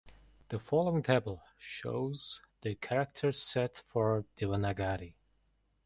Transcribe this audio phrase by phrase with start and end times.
[0.49, 5.13] The following table shows the character set for Devanagari.